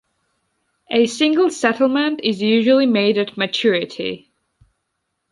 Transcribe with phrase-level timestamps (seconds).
[0.89, 4.31] A single settlement is usually made at maturity.